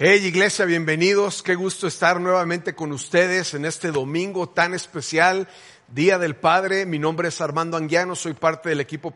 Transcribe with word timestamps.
Hey 0.00 0.24
iglesia, 0.24 0.64
bienvenidos. 0.64 1.42
Qué 1.42 1.56
gusto 1.56 1.88
estar 1.88 2.20
nuevamente 2.20 2.76
con 2.76 2.92
ustedes 2.92 3.54
en 3.54 3.64
este 3.64 3.90
domingo 3.90 4.48
tan 4.48 4.72
especial, 4.72 5.48
Día 5.88 6.20
del 6.20 6.36
Padre. 6.36 6.86
Mi 6.86 7.00
nombre 7.00 7.26
es 7.26 7.40
Armando 7.40 7.76
Anguiano, 7.76 8.14
soy 8.14 8.34
parte 8.34 8.68
del 8.68 8.78
equipo 8.78 9.12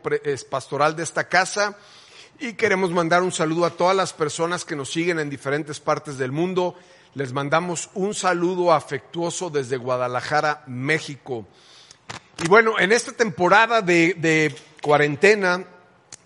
pastoral 0.49 0.97
de 0.97 1.03
esta 1.03 1.29
casa 1.29 1.77
y 2.37 2.55
queremos 2.55 2.91
mandar 2.91 3.23
un 3.23 3.31
saludo 3.31 3.63
a 3.63 3.69
todas 3.69 3.95
las 3.95 4.11
personas 4.11 4.65
que 4.65 4.75
nos 4.75 4.91
siguen 4.91 5.19
en 5.19 5.29
diferentes 5.29 5.79
partes 5.79 6.17
del 6.17 6.33
mundo. 6.33 6.75
Les 7.13 7.31
mandamos 7.31 7.89
un 7.93 8.13
saludo 8.13 8.73
afectuoso 8.73 9.49
desde 9.49 9.77
Guadalajara, 9.77 10.65
México. 10.67 11.47
Y 12.43 12.49
bueno, 12.49 12.77
en 12.77 12.91
esta 12.91 13.13
temporada 13.13 13.81
de, 13.81 14.15
de 14.15 14.53
cuarentena 14.81 15.63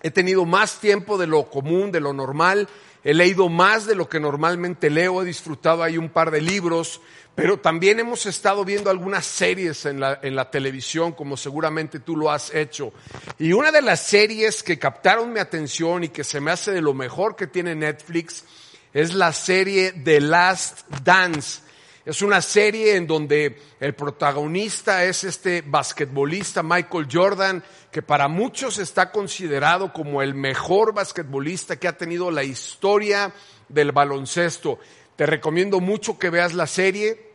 he 0.01 0.09
tenido 0.09 0.45
más 0.45 0.79
tiempo 0.79 1.19
de 1.19 1.27
lo 1.27 1.47
común, 1.47 1.91
de 1.91 1.99
lo 1.99 2.11
normal 2.11 2.67
he 3.07 3.13
leído 3.13 3.47
más 3.47 3.85
de 3.85 3.95
lo 3.95 4.09
que 4.09 4.19
normalmente 4.19 4.89
leo, 4.89 5.21
he 5.21 5.25
disfrutado 5.25 5.81
ahí 5.81 5.97
un 5.97 6.09
par 6.09 6.29
de 6.29 6.41
libros, 6.41 6.99
pero 7.35 7.57
también 7.57 8.01
hemos 8.01 8.25
estado 8.25 8.65
viendo 8.65 8.89
algunas 8.89 9.25
series 9.25 9.85
en 9.85 10.01
la, 10.01 10.51
televisión, 10.51 11.13
como 11.13 11.37
seguramente 11.37 12.01
tú 12.01 12.17
lo 12.17 12.29
has 12.29 12.53
hecho. 12.53 12.91
Y 13.39 13.53
una 13.53 13.71
de 13.71 13.81
las 13.81 14.05
series 14.05 14.61
que 14.61 14.77
captaron 14.77 15.31
mi 15.31 15.39
atención 15.39 16.03
y 16.03 16.09
que 16.09 16.25
se 16.25 16.41
me 16.41 16.51
hace 16.51 16.73
de 16.73 16.81
lo 16.81 16.93
mejor 16.93 17.37
que 17.37 17.47
tiene 17.47 17.75
Netflix 17.75 18.43
es 18.93 19.13
la 19.13 19.31
serie 19.31 19.93
The 19.93 20.19
Last 20.19 20.81
Dance. 21.01 21.61
Es 22.07 22.21
una 22.21 22.41
serie 22.41 22.95
en 22.95 23.05
donde 23.05 23.59
el 23.81 23.93
protagonista 23.93 25.03
es 25.03 25.25
este 25.25 25.61
basquetbolista 25.61 26.63
Michael 26.63 27.09
Jordan, 27.11 27.61
que 27.91 28.01
para 28.01 28.29
muchos 28.29 28.79
está 28.79 29.11
considerado 29.11 29.91
como 29.91 30.21
el 30.21 30.33
mejor 30.33 30.93
basquetbolista 30.93 31.75
que 31.75 31.89
ha 31.89 31.97
tenido 31.97 32.31
la 32.31 32.45
historia 32.45 33.33
del 33.67 33.91
baloncesto. 33.91 34.79
Te 35.17 35.25
recomiendo 35.25 35.81
mucho 35.81 36.17
que 36.17 36.29
veas 36.29 36.53
la 36.53 36.65
serie. 36.65 37.27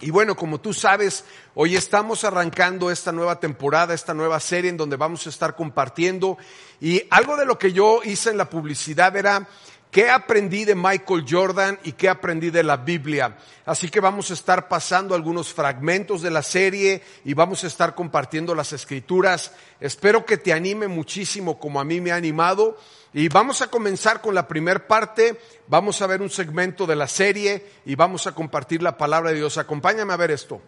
Y 0.00 0.10
bueno, 0.10 0.34
como 0.34 0.60
tú 0.60 0.74
sabes, 0.74 1.24
hoy 1.54 1.76
estamos 1.76 2.24
arrancando 2.24 2.90
esta 2.90 3.12
nueva 3.12 3.38
temporada, 3.38 3.94
esta 3.94 4.14
nueva 4.14 4.40
serie 4.40 4.70
en 4.70 4.76
donde 4.76 4.96
vamos 4.96 5.28
a 5.28 5.30
estar 5.30 5.54
compartiendo. 5.54 6.38
Y 6.80 7.04
algo 7.10 7.36
de 7.36 7.46
lo 7.46 7.56
que 7.56 7.72
yo 7.72 8.00
hice 8.02 8.30
en 8.30 8.36
la 8.36 8.50
publicidad 8.50 9.16
era 9.16 9.46
¿Qué 9.90 10.10
aprendí 10.10 10.66
de 10.66 10.74
Michael 10.74 11.24
Jordan 11.26 11.78
y 11.82 11.92
qué 11.92 12.10
aprendí 12.10 12.50
de 12.50 12.62
la 12.62 12.76
Biblia? 12.76 13.38
Así 13.64 13.88
que 13.88 14.00
vamos 14.00 14.30
a 14.30 14.34
estar 14.34 14.68
pasando 14.68 15.14
algunos 15.14 15.54
fragmentos 15.54 16.20
de 16.20 16.30
la 16.30 16.42
serie 16.42 17.02
y 17.24 17.32
vamos 17.32 17.64
a 17.64 17.68
estar 17.68 17.94
compartiendo 17.94 18.54
las 18.54 18.74
escrituras. 18.74 19.52
Espero 19.80 20.26
que 20.26 20.36
te 20.36 20.52
anime 20.52 20.88
muchísimo 20.88 21.58
como 21.58 21.80
a 21.80 21.84
mí 21.84 22.02
me 22.02 22.12
ha 22.12 22.16
animado. 22.16 22.76
Y 23.14 23.28
vamos 23.30 23.62
a 23.62 23.68
comenzar 23.68 24.20
con 24.20 24.34
la 24.34 24.46
primera 24.46 24.86
parte. 24.86 25.40
Vamos 25.68 26.02
a 26.02 26.06
ver 26.06 26.20
un 26.20 26.28
segmento 26.28 26.86
de 26.86 26.96
la 26.96 27.08
serie 27.08 27.64
y 27.86 27.94
vamos 27.94 28.26
a 28.26 28.32
compartir 28.32 28.82
la 28.82 28.98
palabra 28.98 29.30
de 29.30 29.36
Dios. 29.36 29.56
Acompáñame 29.56 30.12
a 30.12 30.18
ver 30.18 30.32
esto. 30.32 30.60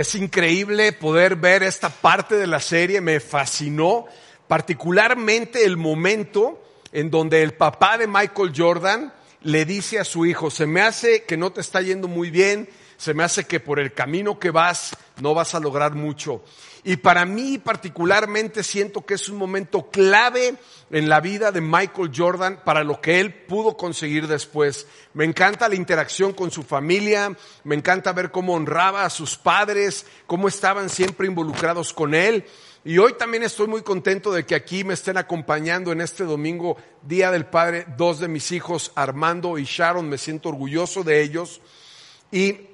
Es 0.00 0.14
increíble 0.14 0.94
poder 0.94 1.36
ver 1.36 1.62
esta 1.62 1.90
parte 1.90 2.36
de 2.36 2.46
la 2.46 2.60
serie, 2.60 3.02
me 3.02 3.20
fascinó, 3.20 4.06
particularmente 4.48 5.66
el 5.66 5.76
momento 5.76 6.64
en 6.90 7.10
donde 7.10 7.42
el 7.42 7.52
papá 7.52 7.98
de 7.98 8.06
Michael 8.06 8.54
Jordan 8.56 9.12
le 9.42 9.66
dice 9.66 9.98
a 9.98 10.04
su 10.04 10.24
hijo, 10.24 10.50
se 10.50 10.64
me 10.64 10.80
hace 10.80 11.24
que 11.24 11.36
no 11.36 11.52
te 11.52 11.60
está 11.60 11.82
yendo 11.82 12.08
muy 12.08 12.30
bien, 12.30 12.66
se 13.00 13.14
me 13.14 13.24
hace 13.24 13.46
que 13.46 13.60
por 13.60 13.80
el 13.80 13.94
camino 13.94 14.38
que 14.38 14.50
vas 14.50 14.94
no 15.22 15.32
vas 15.32 15.54
a 15.54 15.60
lograr 15.60 15.94
mucho. 15.94 16.44
Y 16.84 16.96
para 16.98 17.24
mí 17.24 17.56
particularmente 17.56 18.62
siento 18.62 19.06
que 19.06 19.14
es 19.14 19.30
un 19.30 19.38
momento 19.38 19.88
clave 19.90 20.56
en 20.90 21.08
la 21.08 21.20
vida 21.20 21.50
de 21.50 21.62
Michael 21.62 22.10
Jordan 22.14 22.60
para 22.62 22.84
lo 22.84 23.00
que 23.00 23.18
él 23.18 23.32
pudo 23.32 23.78
conseguir 23.78 24.26
después. 24.26 24.86
Me 25.14 25.24
encanta 25.24 25.70
la 25.70 25.76
interacción 25.76 26.34
con 26.34 26.50
su 26.50 26.62
familia, 26.62 27.34
me 27.64 27.74
encanta 27.74 28.12
ver 28.12 28.30
cómo 28.30 28.52
honraba 28.52 29.06
a 29.06 29.10
sus 29.10 29.34
padres, 29.38 30.04
cómo 30.26 30.46
estaban 30.46 30.90
siempre 30.90 31.26
involucrados 31.26 31.94
con 31.94 32.14
él. 32.14 32.44
Y 32.84 32.98
hoy 32.98 33.14
también 33.14 33.44
estoy 33.44 33.66
muy 33.66 33.80
contento 33.80 34.30
de 34.30 34.44
que 34.44 34.54
aquí 34.54 34.84
me 34.84 34.92
estén 34.92 35.16
acompañando 35.16 35.90
en 35.90 36.02
este 36.02 36.24
domingo, 36.24 36.76
Día 37.00 37.30
del 37.30 37.46
Padre, 37.46 37.86
dos 37.96 38.20
de 38.20 38.28
mis 38.28 38.52
hijos, 38.52 38.92
Armando 38.94 39.56
y 39.56 39.64
Sharon. 39.64 40.06
Me 40.06 40.18
siento 40.18 40.50
orgulloso 40.50 41.02
de 41.02 41.22
ellos. 41.22 41.62
Y 42.30 42.69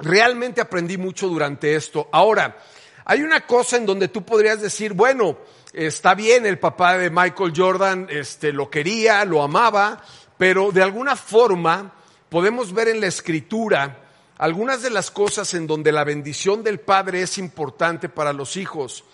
realmente 0.00 0.60
aprendí 0.60 0.96
mucho 0.96 1.28
durante 1.28 1.74
esto. 1.74 2.08
Ahora, 2.12 2.56
hay 3.04 3.22
una 3.22 3.46
cosa 3.46 3.76
en 3.76 3.86
donde 3.86 4.08
tú 4.08 4.24
podrías 4.24 4.60
decir, 4.60 4.92
bueno, 4.92 5.38
está 5.72 6.14
bien, 6.14 6.46
el 6.46 6.58
papá 6.58 6.98
de 6.98 7.10
Michael 7.10 7.52
Jordan 7.54 8.08
este, 8.10 8.52
lo 8.52 8.70
quería, 8.70 9.24
lo 9.24 9.42
amaba, 9.42 10.02
pero 10.38 10.72
de 10.72 10.82
alguna 10.82 11.16
forma 11.16 11.92
podemos 12.28 12.72
ver 12.72 12.88
en 12.88 13.00
la 13.00 13.06
escritura 13.06 14.04
algunas 14.38 14.82
de 14.82 14.90
las 14.90 15.10
cosas 15.10 15.52
en 15.52 15.66
donde 15.66 15.92
la 15.92 16.04
bendición 16.04 16.62
del 16.62 16.80
padre 16.80 17.22
es 17.22 17.36
importante 17.36 18.08
para 18.08 18.32
los 18.32 18.56
hijos. 18.56 19.04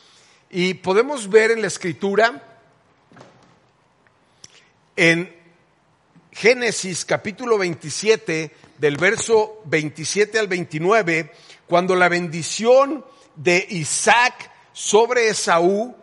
Y 0.50 0.74
podemos 0.74 1.28
ver 1.28 1.50
en 1.50 1.62
la 1.62 1.66
escritura, 1.66 2.60
en 4.94 5.34
Génesis 6.30 7.04
capítulo 7.04 7.58
27, 7.58 8.54
del 8.78 8.96
verso 8.96 9.60
27 9.66 10.38
al 10.38 10.48
29, 10.48 11.32
cuando 11.66 11.96
la 11.96 12.08
bendición 12.08 13.04
de 13.34 13.66
Isaac 13.70 14.50
sobre 14.72 15.28
Esaú 15.28 15.94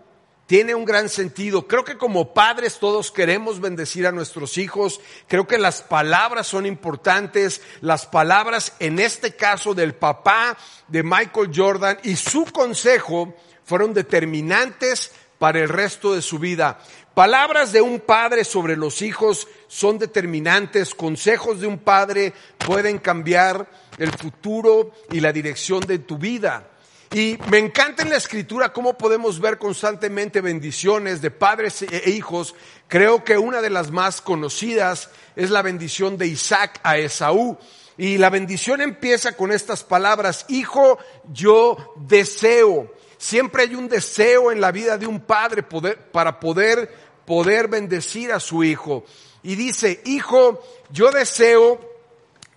tiene 0.46 0.76
un 0.76 0.86
gran 0.86 1.10
sentido. 1.10 1.68
Creo 1.68 1.84
que 1.84 1.98
como 1.98 2.34
padres 2.34 2.78
todos 2.80 3.12
queremos 3.12 3.60
bendecir 3.60 4.06
a 4.06 4.12
nuestros 4.12 4.58
hijos. 4.58 5.00
Creo 5.28 5.48
que 5.48 5.58
las 5.58 5.82
palabras 5.82 6.48
son 6.48 6.66
importantes. 6.66 7.62
Las 7.82 8.06
palabras, 8.06 8.74
en 8.80 9.00
este 9.00 9.36
caso 9.36 9.74
del 9.74 9.96
papá 9.96 10.58
de 10.88 11.02
Michael 11.02 11.52
Jordan 11.56 11.98
y 12.04 12.16
su 12.16 12.46
consejo 12.46 13.34
fueron 13.64 13.94
determinantes 13.94 15.12
para 15.40 15.60
el 15.60 15.70
resto 15.70 16.14
de 16.14 16.22
su 16.22 16.40
vida. 16.40 16.80
Palabras 17.14 17.72
de 17.72 17.80
un 17.80 18.00
padre 18.00 18.44
sobre 18.44 18.76
los 18.76 19.04
hijos 19.04 19.48
son 19.68 20.00
determinantes. 20.00 20.96
Consejos 20.96 21.62
de 21.62 21.68
un 21.68 21.78
padre 21.78 22.34
pueden 22.66 22.98
cambiar 22.98 23.70
el 24.00 24.12
futuro 24.12 24.92
y 25.12 25.20
la 25.20 25.32
dirección 25.32 25.82
de 25.82 26.00
tu 26.00 26.18
vida. 26.18 26.72
Y 27.14 27.38
me 27.52 27.60
encanta 27.60 28.02
en 28.02 28.10
la 28.10 28.18
escritura 28.18 28.74
cómo 28.74 28.98
podemos 28.98 29.40
ver 29.40 29.60
constantemente 29.60 30.42
bendiciones 30.42 31.22
de 31.22 31.30
padres 31.30 31.84
e 31.84 32.10
hijos. 32.10 32.56
Creo 32.88 33.24
que 33.24 33.38
una 33.38 33.62
de 33.62 33.70
las 33.70 33.92
más 33.92 34.20
conocidas 34.20 35.12
es 35.36 35.52
la 35.52 35.62
bendición 35.62 36.18
de 36.18 36.26
Isaac 36.26 36.80
a 36.82 36.98
Esaú. 36.98 37.60
Y 37.96 38.18
la 38.18 38.32
bendición 38.32 38.82
empieza 38.82 39.38
con 39.38 39.52
estas 39.52 39.84
palabras, 39.84 40.48
hijo, 40.50 40.98
yo 41.32 41.94
deseo. 41.98 42.92
Siempre 43.24 43.64
hay 43.64 43.76
un 43.76 43.88
deseo 43.88 44.52
en 44.52 44.60
la 44.60 44.72
vida 44.74 44.98
de 44.98 45.08
un 45.08 45.22
padre 45.22 45.64
para 46.12 46.42
poder, 46.42 46.94
poder 47.26 47.68
bendecir 47.68 48.32
a 48.32 48.40
su 48.40 48.64
hijo. 48.64 49.06
Y 49.44 49.56
dice, 49.56 50.02
hijo, 50.06 50.62
yo 50.90 51.12
deseo 51.12 51.80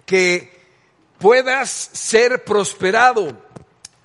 que 0.05 0.51
puedas 1.19 1.71
ser 1.71 2.45
prosperado 2.45 3.47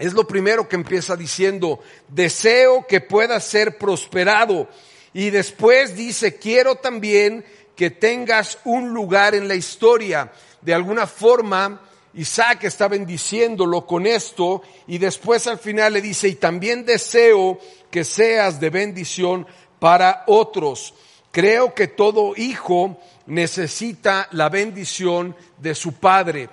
es 0.01 0.13
lo 0.13 0.25
primero 0.25 0.67
que 0.67 0.75
empieza 0.75 1.15
diciendo, 1.15 1.79
deseo 2.07 2.87
que 2.87 3.01
puedas 3.01 3.43
ser 3.43 3.77
prosperado. 3.77 4.67
Y 5.13 5.29
después 5.29 5.95
dice, 5.95 6.37
quiero 6.37 6.75
también 6.75 7.45
que 7.75 7.91
tengas 7.91 8.57
un 8.65 8.89
lugar 8.89 9.35
en 9.35 9.47
la 9.47 9.53
historia. 9.53 10.31
De 10.59 10.73
alguna 10.73 11.05
forma, 11.05 11.79
Isaac 12.15 12.63
está 12.63 12.87
bendiciéndolo 12.87 13.85
con 13.85 14.07
esto 14.07 14.63
y 14.87 14.97
después 14.97 15.45
al 15.45 15.59
final 15.59 15.93
le 15.93 16.01
dice, 16.01 16.27
y 16.29 16.35
también 16.35 16.83
deseo 16.83 17.59
que 17.91 18.03
seas 18.03 18.59
de 18.59 18.71
bendición 18.71 19.45
para 19.81 20.23
otros. 20.27 20.93
Creo 21.31 21.73
que 21.73 21.87
todo 21.87 22.35
hijo 22.37 22.97
necesita 23.25 24.29
la 24.31 24.47
bendición 24.47 25.35
de 25.57 25.75
su 25.75 25.95
padre. 25.95 26.49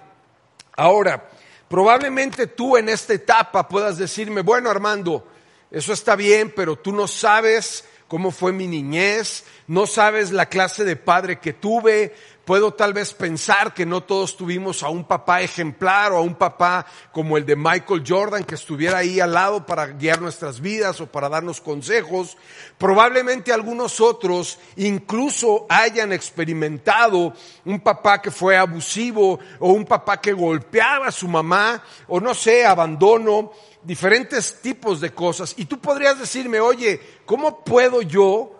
Ahora, 0.77 1.29
Probablemente 1.69 2.47
tú 2.47 2.77
en 2.79 2.89
esta 2.89 3.13
etapa 3.13 3.69
puedas 3.69 3.99
decirme, 3.99 4.41
bueno 4.41 4.71
Armando, 4.71 5.27
eso 5.71 5.93
está 5.93 6.17
bien, 6.17 6.53
pero 6.57 6.77
tú 6.77 6.93
no 6.93 7.07
sabes 7.07 7.85
cómo 8.09 8.31
fue 8.31 8.53
mi 8.53 8.67
niñez, 8.67 9.45
no 9.67 9.87
sabes 9.87 10.33
la 10.33 10.47
clase 10.47 10.85
de 10.85 10.97
padre 10.97 11.39
que 11.39 11.53
tuve, 11.53 12.15
Puedo 12.49 12.73
tal 12.73 12.95
vez 12.95 13.12
pensar 13.12 13.75
que 13.75 13.85
no 13.85 14.03
todos 14.03 14.35
tuvimos 14.35 14.83
a 14.83 14.89
un 14.89 15.05
papá 15.05 15.43
ejemplar 15.43 16.12
o 16.12 16.17
a 16.17 16.23
un 16.23 16.35
papá 16.35 16.87
como 17.12 17.37
el 17.37 17.45
de 17.45 17.55
Michael 17.55 18.03
Jordan 18.09 18.43
que 18.43 18.55
estuviera 18.55 18.97
ahí 18.97 19.21
al 19.21 19.35
lado 19.35 19.67
para 19.67 19.89
guiar 19.89 20.23
nuestras 20.23 20.59
vidas 20.59 20.99
o 21.03 21.06
para 21.06 21.29
darnos 21.29 21.61
consejos. 21.61 22.39
Probablemente 22.79 23.53
algunos 23.53 24.00
otros 24.00 24.59
incluso 24.77 25.67
hayan 25.69 26.11
experimentado 26.11 27.35
un 27.67 27.81
papá 27.81 28.23
que 28.23 28.31
fue 28.31 28.56
abusivo 28.56 29.39
o 29.59 29.73
un 29.73 29.85
papá 29.85 30.19
que 30.19 30.33
golpeaba 30.33 31.09
a 31.09 31.12
su 31.12 31.29
mamá 31.29 31.83
o 32.06 32.19
no 32.19 32.33
sé, 32.33 32.65
abandono, 32.65 33.53
diferentes 33.83 34.62
tipos 34.62 35.03
de 35.03 35.11
cosas. 35.11 35.53
Y 35.59 35.67
tú 35.67 35.79
podrías 35.81 36.19
decirme, 36.19 36.61
oye, 36.61 36.99
¿cómo 37.27 37.62
puedo 37.62 38.00
yo 38.00 38.58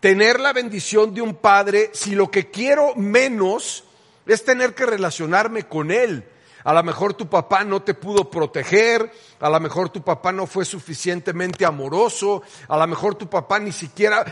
tener 0.00 0.40
la 0.40 0.52
bendición 0.52 1.14
de 1.14 1.22
un 1.22 1.34
padre 1.34 1.90
si 1.92 2.14
lo 2.14 2.30
que 2.30 2.50
quiero 2.50 2.94
menos 2.94 3.84
es 4.26 4.44
tener 4.44 4.74
que 4.74 4.86
relacionarme 4.86 5.64
con 5.64 5.90
él. 5.90 6.24
A 6.64 6.72
lo 6.74 6.82
mejor 6.82 7.14
tu 7.14 7.28
papá 7.28 7.64
no 7.64 7.82
te 7.82 7.94
pudo 7.94 8.30
proteger, 8.30 9.10
a 9.40 9.48
lo 9.48 9.58
mejor 9.60 9.88
tu 9.88 10.02
papá 10.02 10.32
no 10.32 10.46
fue 10.46 10.64
suficientemente 10.64 11.64
amoroso, 11.64 12.42
a 12.68 12.76
lo 12.76 12.86
mejor 12.86 13.14
tu 13.14 13.28
papá 13.28 13.58
ni 13.58 13.72
siquiera, 13.72 14.24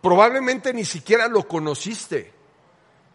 probablemente 0.00 0.72
ni 0.72 0.84
siquiera 0.84 1.26
lo 1.26 1.48
conociste. 1.48 2.32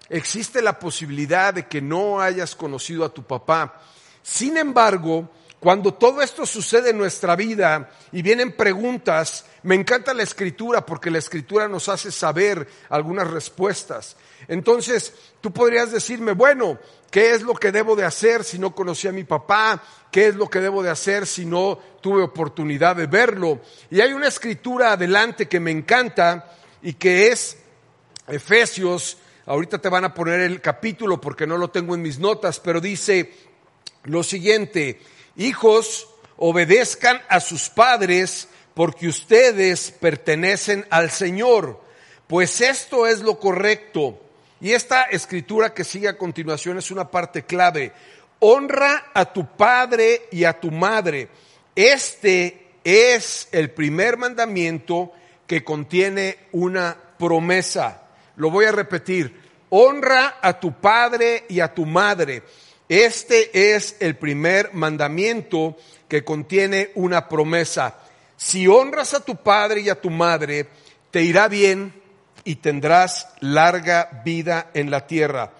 Existe 0.09 0.61
la 0.61 0.77
posibilidad 0.77 1.53
de 1.53 1.67
que 1.67 1.81
no 1.81 2.19
hayas 2.19 2.55
conocido 2.55 3.05
a 3.05 3.13
tu 3.13 3.23
papá. 3.23 3.79
Sin 4.23 4.57
embargo, 4.57 5.29
cuando 5.59 5.93
todo 5.93 6.21
esto 6.21 6.45
sucede 6.45 6.89
en 6.89 6.97
nuestra 6.97 7.35
vida 7.35 7.91
y 8.11 8.21
vienen 8.21 8.55
preguntas, 8.55 9.45
me 9.63 9.75
encanta 9.75 10.13
la 10.13 10.23
escritura 10.23 10.85
porque 10.85 11.11
la 11.11 11.17
escritura 11.17 11.67
nos 11.67 11.89
hace 11.89 12.11
saber 12.11 12.67
algunas 12.89 13.29
respuestas. 13.29 14.15
Entonces, 14.47 15.13
tú 15.41 15.51
podrías 15.51 15.91
decirme, 15.91 16.31
bueno, 16.31 16.79
¿qué 17.11 17.31
es 17.31 17.41
lo 17.41 17.53
que 17.53 17.71
debo 17.71 17.95
de 17.95 18.05
hacer 18.05 18.43
si 18.43 18.57
no 18.57 18.73
conocí 18.73 19.07
a 19.07 19.11
mi 19.11 19.23
papá? 19.23 19.81
¿Qué 20.11 20.27
es 20.27 20.35
lo 20.35 20.49
que 20.49 20.59
debo 20.59 20.81
de 20.81 20.89
hacer 20.89 21.27
si 21.27 21.45
no 21.45 21.79
tuve 22.01 22.23
oportunidad 22.23 22.95
de 22.95 23.07
verlo? 23.07 23.61
Y 23.91 24.01
hay 24.01 24.13
una 24.13 24.27
escritura 24.27 24.93
adelante 24.93 25.47
que 25.47 25.59
me 25.59 25.71
encanta 25.71 26.51
y 26.81 26.93
que 26.93 27.27
es 27.31 27.57
Efesios. 28.27 29.17
Ahorita 29.45 29.79
te 29.79 29.89
van 29.89 30.05
a 30.05 30.13
poner 30.13 30.39
el 30.41 30.61
capítulo 30.61 31.19
porque 31.19 31.47
no 31.47 31.57
lo 31.57 31.69
tengo 31.69 31.95
en 31.95 32.01
mis 32.01 32.19
notas, 32.19 32.59
pero 32.59 32.79
dice 32.79 33.33
lo 34.03 34.23
siguiente, 34.23 35.01
Hijos, 35.39 36.09
obedezcan 36.35 37.21
a 37.29 37.39
sus 37.39 37.69
padres 37.69 38.49
porque 38.79 39.09
ustedes 39.09 39.91
pertenecen 39.91 40.85
al 40.89 41.11
Señor, 41.11 41.81
pues 42.27 42.61
esto 42.61 43.07
es 43.07 43.19
lo 43.19 43.37
correcto. 43.37 44.17
Y 44.61 44.71
esta 44.71 45.03
escritura 45.03 45.73
que 45.73 45.83
sigue 45.83 46.07
a 46.07 46.17
continuación 46.17 46.77
es 46.77 46.89
una 46.89 47.11
parte 47.11 47.43
clave. 47.43 47.91
Honra 48.39 49.11
a 49.13 49.33
tu 49.33 49.45
padre 49.45 50.29
y 50.31 50.45
a 50.45 50.57
tu 50.57 50.71
madre. 50.71 51.27
Este 51.75 52.69
es 52.85 53.49
el 53.51 53.69
primer 53.71 54.15
mandamiento 54.15 55.11
que 55.45 55.61
contiene 55.61 56.37
una 56.53 56.95
promesa. 57.17 58.03
Lo 58.37 58.49
voy 58.49 58.63
a 58.63 58.71
repetir. 58.71 59.41
Honra 59.71 60.37
a 60.41 60.57
tu 60.57 60.79
padre 60.79 61.43
y 61.49 61.59
a 61.59 61.73
tu 61.73 61.85
madre. 61.85 62.43
Este 62.87 63.75
es 63.75 63.97
el 63.99 64.15
primer 64.15 64.73
mandamiento 64.73 65.75
que 66.07 66.23
contiene 66.23 66.91
una 66.95 67.27
promesa. 67.27 68.05
Si 68.41 68.67
honras 68.67 69.13
a 69.13 69.19
tu 69.19 69.35
padre 69.35 69.81
y 69.81 69.89
a 69.89 69.99
tu 69.99 70.09
madre, 70.09 70.69
te 71.11 71.21
irá 71.21 71.49
bien 71.49 71.93
y 72.45 72.55
tendrás 72.55 73.27
larga 73.41 74.21
vida 74.23 74.71
en 74.73 74.89
la 74.89 75.05
tierra. 75.05 75.51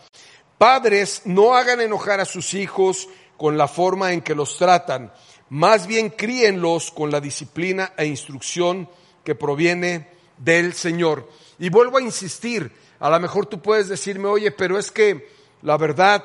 Padres, 0.58 1.24
no 1.26 1.56
hagan 1.56 1.82
enojar 1.82 2.22
a 2.22 2.26
sus 2.26 2.54
hijos 2.54 3.10
con 3.36 3.58
la 3.58 3.68
forma 3.68 4.14
en 4.14 4.22
que 4.22 4.34
los 4.34 4.58
tratan, 4.58 5.12
más 5.50 5.88
bien 5.88 6.10
críenlos 6.10 6.90
con 6.90 7.12
la 7.12 7.20
disciplina 7.20 7.92
e 7.98 8.06
instrucción 8.06 8.90
que 9.26 9.36
proviene 9.36 10.08
del 10.38 10.74
Señor. 10.74 11.30
Y 11.60 11.70
vuelvo 11.70 11.98
a 11.98 12.02
insistir, 12.02 12.72
a 13.02 13.10
lo 13.10 13.20
mejor 13.20 13.46
tú 13.46 13.62
puedes 13.62 13.90
decirme, 13.90 14.30
oye, 14.30 14.52
pero 14.52 14.80
es 14.80 14.90
que 14.90 15.28
la 15.64 15.76
verdad 15.76 16.24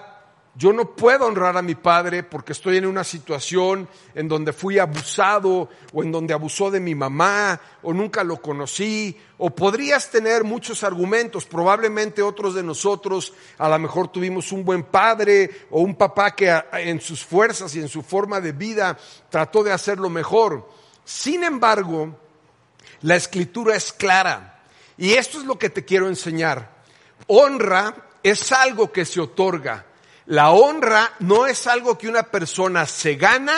yo 0.56 0.72
no 0.72 0.94
puedo 0.94 1.26
honrar 1.26 1.56
a 1.56 1.62
mi 1.62 1.74
padre 1.74 2.22
porque 2.22 2.52
estoy 2.52 2.76
en 2.76 2.86
una 2.86 3.02
situación 3.02 3.88
en 4.14 4.28
donde 4.28 4.52
fui 4.52 4.78
abusado 4.78 5.68
o 5.92 6.02
en 6.04 6.12
donde 6.12 6.32
abusó 6.32 6.70
de 6.70 6.78
mi 6.78 6.94
mamá 6.94 7.60
o 7.82 7.92
nunca 7.92 8.22
lo 8.22 8.40
conocí 8.40 9.16
o 9.36 9.50
podrías 9.50 10.10
tener 10.10 10.44
muchos 10.44 10.84
argumentos, 10.84 11.44
probablemente 11.44 12.22
otros 12.22 12.54
de 12.54 12.62
nosotros 12.62 13.32
a 13.58 13.68
lo 13.68 13.78
mejor 13.80 14.08
tuvimos 14.08 14.52
un 14.52 14.64
buen 14.64 14.84
padre 14.84 15.66
o 15.70 15.80
un 15.80 15.96
papá 15.96 16.36
que 16.36 16.62
en 16.72 17.00
sus 17.00 17.24
fuerzas 17.24 17.74
y 17.74 17.80
en 17.80 17.88
su 17.88 18.02
forma 18.02 18.40
de 18.40 18.52
vida 18.52 18.96
trató 19.30 19.64
de 19.64 19.72
hacerlo 19.72 20.08
mejor. 20.08 20.68
Sin 21.04 21.42
embargo, 21.42 22.16
la 23.02 23.16
escritura 23.16 23.74
es 23.74 23.92
clara 23.92 24.62
y 24.96 25.14
esto 25.14 25.38
es 25.38 25.44
lo 25.46 25.58
que 25.58 25.70
te 25.70 25.84
quiero 25.84 26.06
enseñar. 26.06 26.84
Honra 27.26 27.92
es 28.22 28.52
algo 28.52 28.92
que 28.92 29.04
se 29.04 29.20
otorga 29.20 29.86
la 30.26 30.50
honra 30.52 31.12
no 31.20 31.46
es 31.46 31.66
algo 31.66 31.98
que 31.98 32.08
una 32.08 32.22
persona 32.22 32.86
se 32.86 33.16
gana, 33.16 33.54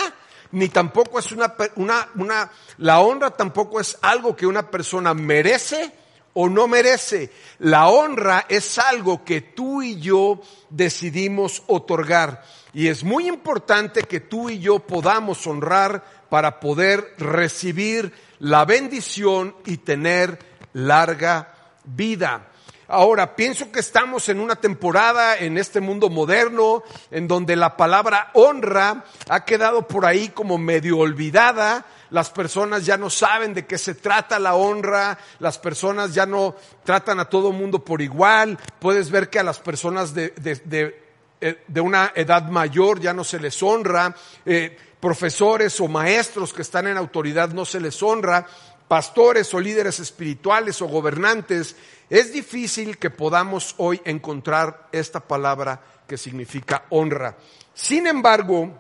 ni 0.53 0.69
tampoco 0.69 1.19
es 1.19 1.33
una, 1.33 1.55
una, 1.77 2.09
una, 2.17 2.51
la 2.79 3.01
honra 3.01 3.31
tampoco 3.31 3.81
es 3.81 3.99
algo 4.03 4.35
que 4.35 4.47
una 4.47 4.71
persona 4.71 5.15
merece 5.15 5.93
o 6.35 6.49
no 6.49 6.69
merece. 6.69 7.33
La 7.61 7.89
honra 7.89 8.47
es 8.49 8.79
algo 8.79 9.25
que 9.25 9.41
tú 9.41 9.83
y 9.83 9.99
yo 10.01 10.41
decidimos 10.69 11.63
otorgar. 11.67 12.45
Y 12.75 12.89
es 12.89 13.05
muy 13.05 13.27
importante 13.27 14.03
que 14.03 14.21
tú 14.21 14.51
y 14.51 14.59
yo 14.59 14.81
podamos 14.81 15.47
honrar 15.47 16.05
para 16.29 16.61
poder 16.61 17.15
recibir 17.17 18.13
la 18.39 18.65
bendición 18.65 19.55
y 19.65 19.79
tener 19.79 20.39
larga 20.75 21.55
vida. 21.85 22.49
Ahora, 22.89 23.35
pienso 23.35 23.73
que 23.73 23.81
estamos 23.81 24.29
en 24.29 24.39
una 24.39 24.55
temporada 24.55 25.37
en 25.39 25.59
este 25.59 25.81
mundo 25.81 26.09
moderno 26.09 26.85
en 27.11 27.27
donde 27.27 27.57
la 27.57 27.77
palabra 27.77 28.31
honra 28.35 29.05
ha 29.29 29.45
quedado 29.45 29.89
por 29.89 30.07
ahí 30.07 30.29
como 30.29 30.57
medio 30.57 30.99
olvidada. 30.99 31.85
Las 32.11 32.31
personas 32.31 32.87
ya 32.87 32.97
no 32.97 33.11
saben 33.11 33.55
de 33.55 33.67
qué 33.67 33.77
se 33.77 33.97
trata 33.97 34.39
la 34.39 34.55
honra, 34.55 35.19
las 35.41 35.59
personas 35.59 36.15
ya 36.15 36.27
no 36.27 36.55
tratan 36.85 37.19
a 37.19 37.25
todo 37.25 37.51
mundo 37.51 37.85
por 37.85 38.01
igual. 38.01 38.57
Puedes 38.79 39.11
ver 39.11 39.31
que 39.31 39.41
a 39.41 39.45
las 39.45 39.59
personas 39.59 40.15
de, 40.15 40.29
de, 40.37 41.03
eh, 41.41 41.81
una 41.81 42.13
edad 42.15 42.49
mayor 42.49 43.01
ya 43.01 43.13
no 43.13 43.25
se 43.25 43.41
les 43.41 43.61
honra. 43.65 44.15
Eh, 44.45 44.79
profesores 45.01 45.79
o 45.81 45.89
maestros 45.89 46.53
que 46.53 46.63
están 46.63 46.87
en 46.87 46.97
autoridad 46.97 47.51
no 47.51 47.65
se 47.65 47.81
les 47.81 48.03
honra 48.03 48.47
pastores 48.89 49.53
o 49.55 49.61
líderes 49.61 49.99
espirituales 50.01 50.81
o 50.83 50.87
gobernantes, 50.87 51.77
es 52.09 52.33
difícil 52.33 52.99
que 52.99 53.11
podamos 53.11 53.75
hoy 53.79 54.01
encontrar 54.05 54.89
esta 54.93 55.21
palabra 55.21 55.83
que 56.07 56.17
significa 56.17 56.85
honra. 56.91 57.37
Sin 57.75 58.07
embargo, 58.07 58.73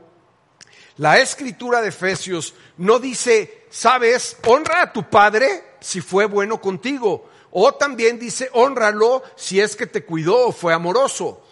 la 0.99 1.19
escritura 1.19 1.83
de 1.83 1.89
Efesios 1.89 2.55
no 2.79 2.99
dice, 2.99 3.67
sabes, 3.69 4.37
honra 4.47 4.83
a 4.83 4.93
tu 4.93 5.11
padre 5.11 5.65
si 5.81 6.01
fue 6.01 6.27
bueno 6.27 6.61
contigo. 6.61 7.29
O 7.51 7.75
también 7.75 8.19
dice, 8.19 8.49
honralo 8.53 9.23
si 9.35 9.61
es 9.61 9.77
que 9.77 9.87
te 9.87 10.05
cuidó 10.05 10.49
o 10.49 10.53
fue 10.53 10.73
amoroso. 10.73 11.43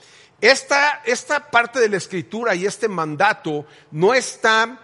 Esta, 0.41 1.03
esta 1.05 1.51
parte 1.51 1.81
de 1.81 1.89
la 1.89 1.97
escritura 1.97 2.55
y 2.55 2.67
este 2.67 2.89
mandato 2.89 3.67
no 3.91 4.15
está 4.15 4.81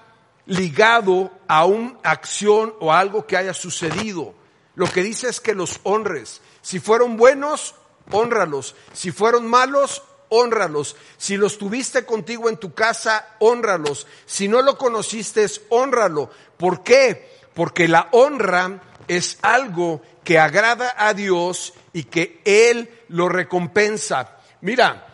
ligado 0.46 1.30
a 1.50 1.64
una 1.64 1.98
acción 2.04 2.74
o 2.78 2.92
algo 2.92 3.26
que 3.26 3.36
haya 3.36 3.52
sucedido. 3.52 4.34
Lo 4.76 4.86
que 4.86 5.02
dice 5.02 5.28
es 5.28 5.40
que 5.40 5.52
los 5.52 5.80
honres. 5.82 6.40
Si 6.62 6.78
fueron 6.78 7.16
buenos, 7.16 7.74
honralos. 8.12 8.76
Si 8.92 9.10
fueron 9.10 9.48
malos, 9.48 10.04
honralos. 10.28 10.94
Si 11.16 11.36
los 11.36 11.58
tuviste 11.58 12.04
contigo 12.04 12.48
en 12.48 12.56
tu 12.56 12.72
casa, 12.72 13.26
honralos. 13.40 14.06
Si 14.26 14.46
no 14.46 14.62
lo 14.62 14.78
conociste, 14.78 15.44
honralo. 15.70 16.30
¿Por 16.56 16.84
qué? 16.84 17.28
Porque 17.52 17.88
la 17.88 18.06
honra 18.12 18.80
es 19.08 19.40
algo 19.42 20.02
que 20.22 20.38
agrada 20.38 20.94
a 20.96 21.14
Dios 21.14 21.72
y 21.92 22.04
que 22.04 22.40
Él 22.44 22.96
lo 23.08 23.28
recompensa. 23.28 24.36
Mira, 24.60 25.04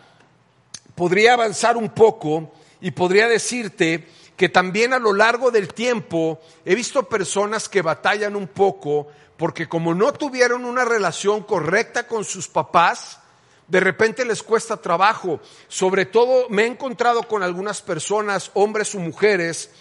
podría 0.93 1.33
avanzar 1.33 1.77
un 1.77 1.89
poco 1.89 2.53
y 2.79 2.91
podría 2.91 3.27
decirte 3.27 4.07
que 4.37 4.49
también 4.49 4.93
a 4.93 4.99
lo 4.99 5.13
largo 5.13 5.51
del 5.51 5.73
tiempo 5.73 6.39
he 6.63 6.75
visto 6.75 7.09
personas 7.09 7.67
que 7.67 7.81
batallan 7.81 8.35
un 8.35 8.47
poco 8.47 9.07
porque 9.35 9.67
como 9.67 9.93
no 9.93 10.13
tuvieron 10.13 10.63
una 10.63 10.85
relación 10.85 11.43
correcta 11.43 12.07
con 12.07 12.23
sus 12.23 12.47
papás, 12.47 13.19
de 13.67 13.79
repente 13.79 14.25
les 14.25 14.41
cuesta 14.41 14.77
trabajo. 14.77 15.39
Sobre 15.67 16.05
todo 16.05 16.49
me 16.49 16.63
he 16.63 16.67
encontrado 16.67 17.23
con 17.23 17.43
algunas 17.43 17.81
personas, 17.81 18.51
hombres 18.53 18.93
o 18.95 18.99
mujeres, 18.99 19.71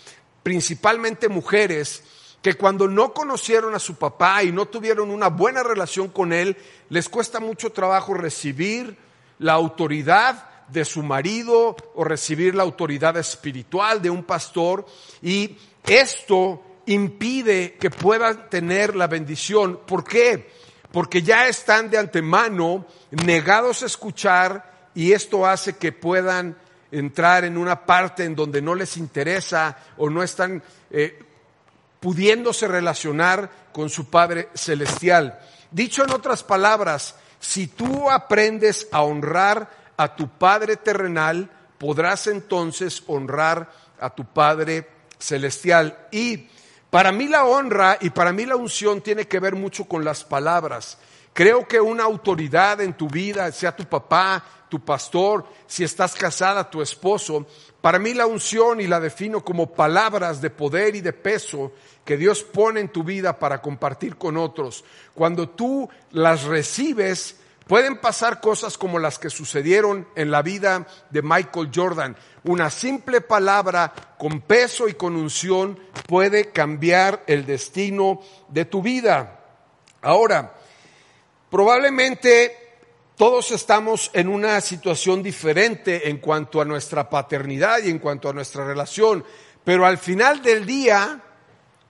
principalmente 0.42 1.28
mujeres, 1.28 2.02
que 2.42 2.54
cuando 2.54 2.88
no 2.88 3.12
conocieron 3.12 3.75
a 3.75 3.78
su 3.78 3.96
papá 3.96 4.42
y 4.42 4.52
no 4.52 4.66
tuvieron 4.66 5.10
una 5.10 5.28
buena 5.28 5.62
relación 5.62 6.08
con 6.08 6.32
él, 6.32 6.56
les 6.90 7.08
cuesta 7.08 7.40
mucho 7.40 7.72
trabajo 7.72 8.14
recibir 8.14 8.96
la 9.38 9.54
autoridad 9.54 10.55
de 10.68 10.85
su 10.85 11.02
marido 11.02 11.76
o 11.94 12.04
recibir 12.04 12.54
la 12.54 12.62
autoridad 12.62 13.16
espiritual 13.16 14.02
de 14.02 14.11
un 14.11 14.25
pastor 14.25 14.87
y 15.23 15.56
esto 15.87 16.62
impide 16.87 17.75
que 17.75 17.90
puedan 17.90 18.49
tener 18.49 18.96
la 18.96 19.06
bendición. 19.06 19.80
¿Por 19.87 20.04
qué? 20.04 20.50
Porque 20.92 21.23
ya 21.23 21.49
están 21.49 21.90
de 21.90 21.99
antemano 21.99 22.87
negados 23.11 23.82
a 23.82 23.87
escuchar 23.87 24.90
y 24.94 25.12
esto 25.12 25.46
hace 25.46 25.76
que 25.76 25.92
puedan 25.92 26.56
entrar 26.90 27.44
en 27.44 27.58
una 27.58 27.85
parte 27.85 28.25
en 28.25 28.35
donde 28.35 28.62
no 28.62 28.75
les 28.75 28.96
interesa 28.96 29.76
o 29.99 30.08
no 30.08 30.23
están 30.23 30.62
eh, 30.90 31.18
pudiéndose 32.00 32.68
relacionar 32.68 33.50
con 33.73 33.90
su 33.90 34.08
Padre 34.08 34.49
Celestial. 34.54 35.38
Dicho 35.70 36.04
en 36.04 36.12
otras 36.12 36.42
palabras, 36.42 37.16
si 37.38 37.66
tú 37.66 38.11
aprendes 38.11 38.88
a 38.92 39.02
honrar 39.02 39.86
a 39.96 40.14
tu 40.14 40.28
Padre 40.28 40.76
terrenal, 40.76 41.50
podrás 41.78 42.26
entonces 42.26 43.02
honrar 43.06 43.70
a 44.00 44.10
tu 44.10 44.24
Padre 44.24 44.88
celestial. 45.18 46.08
Y 46.10 46.48
para 46.90 47.12
mí 47.12 47.28
la 47.28 47.44
honra 47.44 47.98
y 48.00 48.10
para 48.10 48.32
mí 48.32 48.46
la 48.46 48.56
unción 48.56 49.00
tiene 49.00 49.26
que 49.26 49.40
ver 49.40 49.54
mucho 49.54 49.84
con 49.84 50.04
las 50.04 50.24
palabras. 50.24 50.98
Creo 51.32 51.68
que 51.68 51.80
una 51.80 52.04
autoridad 52.04 52.80
en 52.80 52.94
tu 52.94 53.08
vida, 53.08 53.52
sea 53.52 53.76
tu 53.76 53.84
papá, 53.84 54.42
tu 54.68 54.80
pastor, 54.80 55.46
si 55.66 55.84
estás 55.84 56.14
casada, 56.14 56.70
tu 56.70 56.80
esposo, 56.80 57.46
para 57.80 57.98
mí 57.98 58.14
la 58.14 58.26
unción 58.26 58.80
y 58.80 58.86
la 58.86 59.00
defino 59.00 59.44
como 59.44 59.72
palabras 59.72 60.40
de 60.40 60.50
poder 60.50 60.96
y 60.96 61.02
de 61.02 61.12
peso 61.12 61.72
que 62.04 62.16
Dios 62.16 62.42
pone 62.42 62.80
en 62.80 62.88
tu 62.88 63.04
vida 63.04 63.38
para 63.38 63.60
compartir 63.60 64.16
con 64.16 64.36
otros. 64.36 64.82
Cuando 65.14 65.50
tú 65.50 65.88
las 66.12 66.44
recibes, 66.44 67.36
Pueden 67.66 67.99
pasar 67.99 68.40
cosas 68.40 68.78
como 68.78 69.00
las 69.00 69.18
que 69.18 69.28
sucedieron 69.28 70.06
en 70.14 70.30
la 70.30 70.42
vida 70.42 70.87
de 71.11 71.20
Michael 71.23 71.70
Jordan. 71.75 72.16
Una 72.44 72.70
simple 72.70 73.20
palabra 73.20 73.92
con 74.16 74.40
peso 74.42 74.87
y 74.87 74.94
con 74.94 75.16
unción 75.16 75.76
puede 76.06 76.52
cambiar 76.52 77.25
el 77.26 77.44
destino 77.44 78.20
de 78.49 78.66
tu 78.66 78.82
vida. 78.82 79.40
Ahora, 80.00 80.54
probablemente 81.50 82.66
todos 83.16 83.50
estamos 83.50 84.12
en 84.12 84.28
una 84.28 84.61
situación 84.61 85.20
diferente 85.20 86.08
en 86.08 86.18
cuanto 86.18 86.61
a 86.61 86.64
nuestra 86.64 87.11
paternidad 87.11 87.82
y 87.82 87.90
en 87.90 87.99
cuanto 87.99 88.28
a 88.28 88.32
nuestra 88.32 88.64
relación, 88.64 89.25
pero 89.64 89.87
al 89.87 89.99
final 89.99 90.40
del 90.40 90.64
día, 90.64 91.20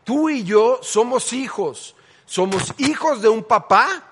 tú 0.05 0.31
y 0.31 0.43
yo 0.43 0.79
somos 0.83 1.35
hijos. 1.35 1.95
Somos 2.25 2.73
hijos 2.79 3.21
de 3.21 3.29
un 3.29 3.45
papá 3.45 4.05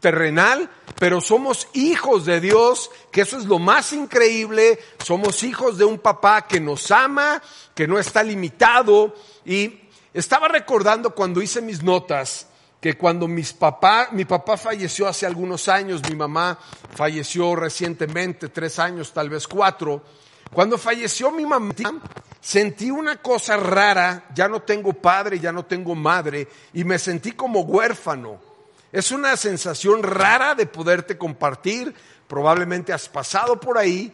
terrenal, 0.00 0.68
pero 0.98 1.20
somos 1.20 1.68
hijos 1.72 2.24
de 2.24 2.40
Dios, 2.40 2.90
que 3.10 3.22
eso 3.22 3.38
es 3.38 3.44
lo 3.46 3.58
más 3.58 3.92
increíble, 3.92 4.78
somos 5.04 5.42
hijos 5.42 5.78
de 5.78 5.84
un 5.84 5.98
papá 5.98 6.46
que 6.46 6.60
nos 6.60 6.90
ama, 6.90 7.42
que 7.74 7.88
no 7.88 7.98
está 7.98 8.22
limitado. 8.22 9.14
Y 9.44 9.80
estaba 10.14 10.48
recordando 10.48 11.14
cuando 11.14 11.42
hice 11.42 11.60
mis 11.60 11.82
notas, 11.82 12.46
que 12.80 12.96
cuando 12.96 13.28
mis 13.28 13.52
papá, 13.52 14.08
mi 14.12 14.24
papá 14.24 14.56
falleció 14.56 15.08
hace 15.08 15.26
algunos 15.26 15.68
años, 15.68 16.02
mi 16.08 16.16
mamá 16.16 16.58
falleció 16.94 17.56
recientemente, 17.56 18.48
tres 18.48 18.78
años, 18.78 19.12
tal 19.12 19.30
vez 19.30 19.46
cuatro. 19.48 20.02
Cuando 20.52 20.76
falleció 20.76 21.30
mi 21.30 21.46
mamá, 21.46 21.72
sentí 22.40 22.90
una 22.90 23.16
cosa 23.16 23.56
rara, 23.56 24.26
ya 24.34 24.48
no 24.48 24.62
tengo 24.62 24.92
padre, 24.92 25.40
ya 25.40 25.50
no 25.50 25.64
tengo 25.64 25.94
madre, 25.94 26.46
y 26.74 26.84
me 26.84 26.98
sentí 26.98 27.32
como 27.32 27.60
huérfano. 27.60 28.51
Es 28.92 29.10
una 29.10 29.38
sensación 29.38 30.02
rara 30.02 30.54
de 30.54 30.66
poderte 30.66 31.16
compartir, 31.16 31.94
probablemente 32.28 32.92
has 32.92 33.08
pasado 33.08 33.58
por 33.58 33.78
ahí, 33.78 34.12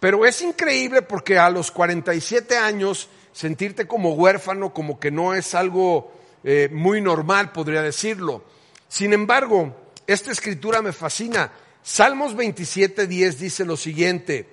pero 0.00 0.26
es 0.26 0.42
increíble 0.42 1.00
porque 1.00 1.38
a 1.38 1.48
los 1.48 1.70
47 1.70 2.58
años 2.58 3.08
sentirte 3.32 3.86
como 3.86 4.12
huérfano, 4.12 4.74
como 4.74 5.00
que 5.00 5.10
no 5.10 5.32
es 5.32 5.54
algo 5.54 6.12
eh, 6.44 6.68
muy 6.70 7.00
normal, 7.00 7.52
podría 7.52 7.80
decirlo. 7.80 8.44
Sin 8.86 9.14
embargo, 9.14 9.74
esta 10.06 10.30
escritura 10.30 10.82
me 10.82 10.92
fascina. 10.92 11.50
Salmos 11.82 12.36
27, 12.36 13.06
10 13.06 13.38
dice 13.38 13.64
lo 13.64 13.78
siguiente, 13.78 14.50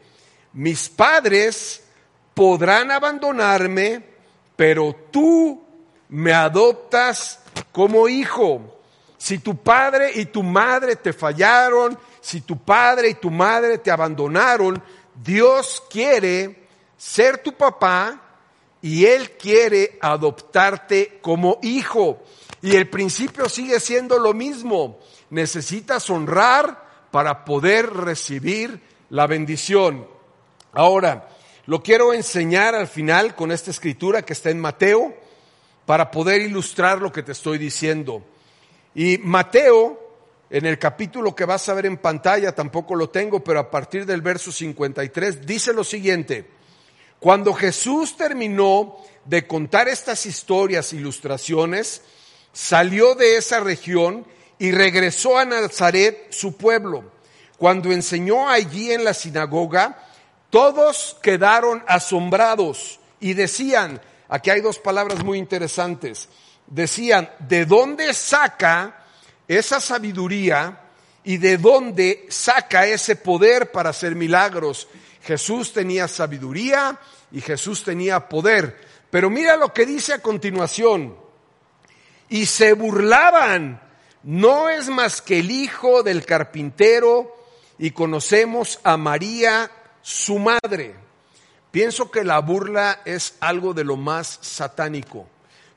mis 0.54 0.88
padres 0.88 1.84
podrán 2.34 2.92
abandonarme, 2.92 4.04
pero 4.56 4.96
tú 5.12 5.66
me 6.08 6.32
adoptas 6.32 7.42
como 7.74 8.08
hijo. 8.08 8.75
Si 9.26 9.40
tu 9.40 9.58
padre 9.58 10.12
y 10.14 10.26
tu 10.26 10.44
madre 10.44 10.98
te 10.98 11.12
fallaron, 11.12 11.98
si 12.22 12.42
tu 12.42 12.60
padre 12.60 13.10
y 13.10 13.16
tu 13.16 13.32
madre 13.32 13.80
te 13.80 13.90
abandonaron, 13.90 14.84
Dios 15.16 15.82
quiere 15.90 16.68
ser 16.96 17.40
tu 17.40 17.54
papá 17.54 18.22
y 18.84 19.08
Él 19.08 19.32
quiere 19.32 19.98
adoptarte 20.00 21.18
como 21.24 21.58
hijo. 21.64 22.22
Y 22.62 22.76
el 22.76 22.88
principio 22.88 23.50
sigue 23.50 23.80
siendo 23.80 24.20
lo 24.20 24.36
mismo. 24.36 25.00
Necesitas 25.32 26.08
honrar 26.12 27.08
para 27.10 27.46
poder 27.46 27.92
recibir 27.92 28.80
la 29.10 29.26
bendición. 29.26 30.08
Ahora, 30.72 31.30
lo 31.66 31.82
quiero 31.82 32.14
enseñar 32.14 32.76
al 32.76 32.88
final 32.88 33.34
con 33.34 33.52
esta 33.52 33.72
escritura 33.72 34.22
que 34.22 34.34
está 34.34 34.52
en 34.52 34.60
Mateo 34.60 35.16
para 35.88 36.12
poder 36.12 36.42
ilustrar 36.44 37.02
lo 37.02 37.12
que 37.12 37.24
te 37.24 37.32
estoy 37.32 37.58
diciendo. 37.58 38.24
Y 38.96 39.18
Mateo, 39.18 40.00
en 40.50 40.66
el 40.66 40.80
capítulo 40.80 41.36
que 41.36 41.44
vas 41.44 41.68
a 41.68 41.74
ver 41.74 41.86
en 41.86 41.98
pantalla, 41.98 42.56
tampoco 42.56 42.96
lo 42.96 43.10
tengo, 43.10 43.44
pero 43.44 43.60
a 43.60 43.70
partir 43.70 44.06
del 44.06 44.22
verso 44.22 44.54
53, 44.54 45.46
dice 45.46 45.74
lo 45.74 45.84
siguiente. 45.84 46.50
Cuando 47.20 47.54
Jesús 47.54 48.16
terminó 48.16 48.98
de 49.26 49.46
contar 49.46 49.90
estas 49.90 50.26
historias, 50.26 50.94
ilustraciones, 50.94 52.04
salió 52.54 53.16
de 53.16 53.36
esa 53.36 53.60
región 53.60 54.26
y 54.60 54.72
regresó 54.72 55.38
a 55.38 55.44
Nazaret, 55.44 56.28
su 56.32 56.56
pueblo. 56.56 57.04
Cuando 57.58 57.92
enseñó 57.92 58.48
allí 58.48 58.92
en 58.92 59.04
la 59.04 59.14
sinagoga, 59.14 60.08
todos 60.50 61.18
quedaron 61.22 61.84
asombrados 61.88 63.00
y 63.20 63.34
decían, 63.34 64.00
aquí 64.30 64.52
hay 64.52 64.62
dos 64.62 64.80
palabras 64.80 65.24
muy 65.24 65.38
interesantes, 65.38 66.30
decían, 66.68 67.30
¿de 67.40 67.66
dónde 67.66 68.14
saca 68.14 69.06
esa 69.48 69.80
sabiduría 69.80 70.82
y 71.24 71.38
de 71.38 71.58
dónde 71.58 72.26
saca 72.30 72.88
ese 72.88 73.16
poder 73.16 73.72
para 73.72 73.90
hacer 73.92 74.16
milagros? 74.16 74.88
Jesús 75.24 75.74
tenía 75.74 76.08
sabiduría 76.08 77.00
y 77.32 77.42
Jesús 77.42 77.84
tenía 77.84 78.30
poder. 78.30 78.80
Pero 79.10 79.30
mira 79.30 79.56
lo 79.56 79.74
que 79.74 79.86
dice 79.86 80.14
a 80.14 80.22
continuación. 80.22 81.18
Y 82.30 82.46
se 82.46 82.74
burlaban, 82.74 83.82
no 84.24 84.70
es 84.70 84.90
más 84.90 85.22
que 85.22 85.40
el 85.40 85.52
hijo 85.52 86.04
del 86.04 86.26
carpintero 86.26 87.36
y 87.78 87.92
conocemos 87.92 88.80
a 88.84 88.98
María, 88.98 89.72
su 90.02 90.40
madre. 90.40 90.96
Pienso 91.72 92.10
que 92.10 92.24
la 92.24 92.40
burla 92.40 93.02
es 93.06 93.36
algo 93.40 93.74
de 93.74 93.84
lo 93.84 93.98
más 93.98 94.40
satánico. 94.42 95.28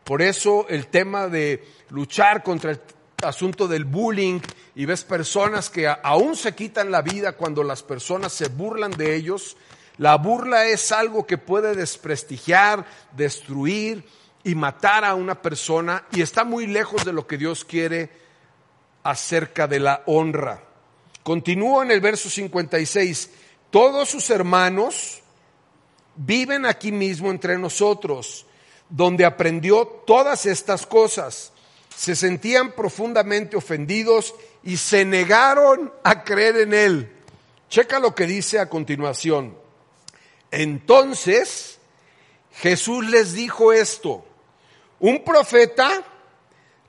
Por 0.08 0.22
eso 0.22 0.66
el 0.70 0.86
tema 0.86 1.28
de 1.28 1.62
luchar 1.90 2.42
contra 2.42 2.70
el 2.70 2.80
asunto 3.22 3.68
del 3.68 3.84
bullying 3.84 4.40
y 4.74 4.86
ves 4.86 5.04
personas 5.04 5.68
que 5.68 5.86
aún 5.86 6.34
se 6.34 6.54
quitan 6.54 6.90
la 6.90 7.02
vida 7.02 7.32
cuando 7.32 7.62
las 7.62 7.82
personas 7.82 8.32
se 8.32 8.48
burlan 8.48 8.92
de 8.92 9.14
ellos, 9.14 9.58
la 9.98 10.16
burla 10.16 10.64
es 10.64 10.92
algo 10.92 11.26
que 11.26 11.36
puede 11.36 11.74
desprestigiar, 11.74 12.86
destruir 13.12 14.02
y 14.44 14.54
matar 14.54 15.04
a 15.04 15.14
una 15.14 15.42
persona 15.42 16.06
y 16.10 16.22
está 16.22 16.42
muy 16.42 16.66
lejos 16.66 17.04
de 17.04 17.12
lo 17.12 17.26
que 17.26 17.36
Dios 17.36 17.66
quiere 17.66 18.08
acerca 19.02 19.66
de 19.66 19.80
la 19.80 20.04
honra. 20.06 20.62
Continúo 21.22 21.82
en 21.82 21.90
el 21.90 22.00
verso 22.00 22.30
56. 22.30 23.30
Todos 23.68 24.08
sus 24.08 24.30
hermanos 24.30 25.20
viven 26.16 26.64
aquí 26.64 26.92
mismo 26.92 27.30
entre 27.30 27.58
nosotros 27.58 28.46
donde 28.88 29.24
aprendió 29.24 29.86
todas 29.86 30.46
estas 30.46 30.86
cosas. 30.86 31.52
Se 31.94 32.14
sentían 32.14 32.72
profundamente 32.72 33.56
ofendidos 33.56 34.34
y 34.62 34.76
se 34.76 35.04
negaron 35.04 35.92
a 36.04 36.24
creer 36.24 36.58
en 36.58 36.74
él. 36.74 37.12
Checa 37.68 37.98
lo 37.98 38.14
que 38.14 38.26
dice 38.26 38.58
a 38.58 38.68
continuación. 38.68 39.56
Entonces 40.50 41.78
Jesús 42.52 43.06
les 43.06 43.34
dijo 43.34 43.72
esto, 43.72 44.24
un 45.00 45.22
profeta 45.22 46.02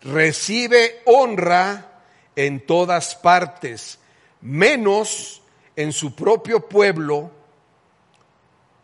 recibe 0.02 1.02
honra 1.06 2.02
en 2.36 2.66
todas 2.66 3.16
partes, 3.16 4.00
menos 4.42 5.42
en 5.76 5.92
su 5.92 6.16
propio 6.16 6.68
pueblo, 6.68 7.32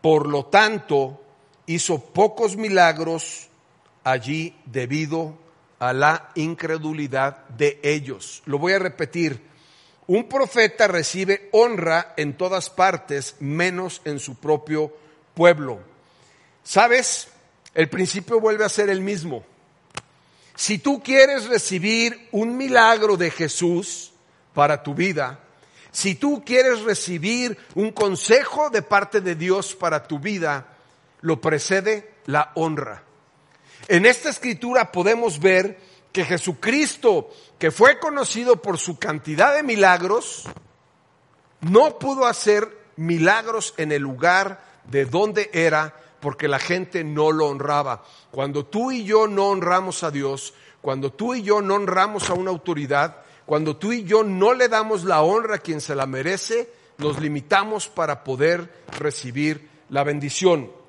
por 0.02 0.28
lo 0.28 0.46
tanto, 0.46 1.25
hizo 1.66 2.00
pocos 2.00 2.56
milagros 2.56 3.48
allí 4.04 4.56
debido 4.66 5.38
a 5.80 5.94
la 5.94 6.32
incredulidad 6.36 7.48
de 7.50 7.80
ellos. 7.84 8.42
Lo 8.46 8.60
voy 8.60 8.74
a 8.74 8.80
repetir. 8.80 9.42
Un 10.08 10.30
profeta 10.30 10.88
recibe 10.88 11.50
honra 11.52 12.14
en 12.18 12.38
todas 12.38 12.70
partes, 12.70 13.36
menos 13.40 14.02
en 14.06 14.20
su 14.20 14.36
propio 14.36 14.96
pueblo. 15.34 15.80
¿Sabes? 16.64 17.28
El 17.74 17.90
principio 17.90 18.40
vuelve 18.40 18.64
a 18.64 18.70
ser 18.70 18.90
el 18.90 19.02
mismo. 19.02 19.44
Si 20.56 20.78
tú 20.78 21.02
quieres 21.04 21.48
recibir 21.48 22.30
un 22.32 22.56
milagro 22.56 23.18
de 23.18 23.30
Jesús 23.30 24.14
para 24.54 24.82
tu 24.82 24.94
vida, 24.94 25.40
si 25.92 26.16
tú 26.16 26.44
quieres 26.46 26.82
recibir 26.82 27.58
un 27.74 27.92
consejo 27.92 28.70
de 28.70 28.82
parte 28.82 29.22
de 29.22 29.36
Dios 29.36 29.76
para 29.76 30.08
tu 30.08 30.20
vida, 30.20 30.75
lo 31.26 31.42
precede 31.42 32.14
la 32.28 32.52
honra. 32.54 33.04
En 33.88 34.06
esta 34.06 34.30
escritura 34.30 34.92
podemos 34.92 35.40
ver 35.40 35.80
que 36.12 36.24
Jesucristo, 36.24 37.32
que 37.58 37.72
fue 37.72 37.98
conocido 37.98 38.62
por 38.62 38.78
su 38.78 39.00
cantidad 39.00 39.56
de 39.56 39.64
milagros, 39.64 40.44
no 41.62 41.98
pudo 41.98 42.28
hacer 42.28 42.78
milagros 42.96 43.74
en 43.78 43.92
el 43.92 44.04
lugar 44.04 44.64
de 44.86 45.06
donde 45.06 45.50
era 45.52 45.96
porque 46.20 46.48
la 46.48 46.60
gente 46.60 47.04
no 47.04 47.32
lo 47.32 47.48
honraba. 47.48 48.04
Cuando 48.30 48.64
tú 48.68 48.92
y 48.92 49.04
yo 49.04 49.28
no 49.28 49.48
honramos 49.48 50.04
a 50.04 50.12
Dios, 50.12 50.54
cuando 50.80 51.12
tú 51.12 51.34
y 51.34 51.42
yo 51.42 51.60
no 51.60 51.74
honramos 51.74 52.30
a 52.30 52.36
una 52.36 52.52
autoridad, 52.52 53.24
cuando 53.48 53.78
tú 53.78 53.94
y 53.94 54.04
yo 54.04 54.24
no 54.24 54.54
le 54.54 54.70
damos 54.70 55.04
la 55.04 55.24
honra 55.24 55.56
a 55.56 55.60
quien 55.60 55.82
se 55.82 55.96
la 55.96 56.06
merece, 56.06 56.72
nos 57.00 57.20
limitamos 57.20 57.88
para 57.88 58.24
poder 58.24 58.84
recibir 59.00 59.70
la 59.90 60.04
bendición. 60.04 60.85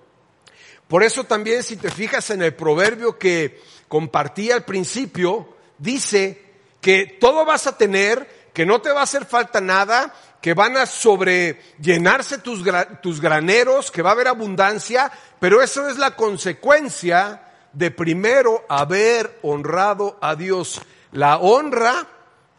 Por 0.89 1.03
eso 1.03 1.25
también 1.25 1.63
si 1.63 1.77
te 1.77 1.91
fijas 1.91 2.31
en 2.31 2.43
el 2.43 2.55
proverbio 2.55 3.19
que 3.19 3.61
compartí 3.89 4.51
al 4.51 4.65
principio, 4.65 5.57
dice 5.79 6.43
que 6.81 7.17
todo 7.21 7.45
vas 7.45 7.67
a 7.67 7.77
tener, 7.77 8.51
que 8.53 8.65
no 8.65 8.81
te 8.81 8.91
va 8.91 9.01
a 9.01 9.05
hacer 9.05 9.25
falta 9.25 9.61
nada, 9.61 10.15
que 10.41 10.55
van 10.55 10.77
a 10.77 10.87
sobrellenarse 10.87 12.39
tus, 12.39 12.63
tus 13.03 13.21
graneros, 13.21 13.91
que 13.91 14.03
va 14.03 14.11
a 14.11 14.13
haber 14.13 14.29
abundancia, 14.29 15.11
pero 15.41 15.61
eso 15.61 15.89
es 15.89 15.99
la 15.99 16.13
consecuencia 16.15 17.43
de 17.73 17.91
primero 17.91 18.65
haber 18.69 19.39
honrado 19.43 20.17
a 20.21 20.37
Dios. 20.37 20.81
La 21.11 21.39
honra 21.39 22.07